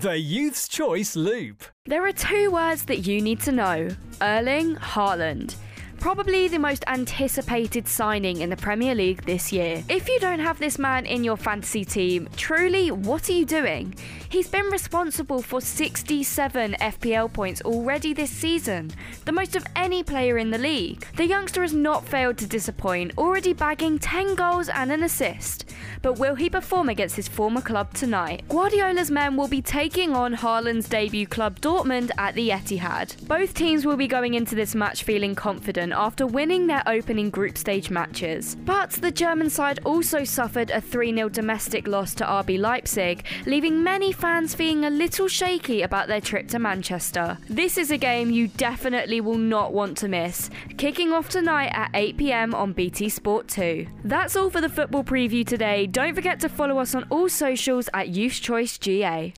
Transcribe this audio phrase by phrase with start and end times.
[0.00, 1.62] The Youth's Choice Loop.
[1.86, 5.54] There are two words that you need to know Erling Haaland.
[6.00, 9.84] Probably the most anticipated signing in the Premier League this year.
[9.88, 13.94] If you don't have this man in your fantasy team, truly, what are you doing?
[14.28, 18.90] He's been responsible for 67 FPL points already this season,
[19.26, 21.06] the most of any player in the league.
[21.16, 25.72] The youngster has not failed to disappoint, already bagging 10 goals and an assist.
[26.04, 28.46] But will he perform against his former club tonight?
[28.50, 33.26] Guardiola's men will be taking on Haaland's debut club Dortmund at the Etihad.
[33.26, 37.56] Both teams will be going into this match feeling confident after winning their opening group
[37.56, 38.54] stage matches.
[38.54, 43.82] But the German side also suffered a 3 0 domestic loss to RB Leipzig, leaving
[43.82, 47.38] many fans feeling a little shaky about their trip to Manchester.
[47.48, 51.90] This is a game you definitely will not want to miss, kicking off tonight at
[51.94, 53.86] 8pm on BT Sport 2.
[54.04, 55.86] That's all for the football preview today.
[55.94, 59.32] Don't forget to follow us on all socials at Youth Choice GA.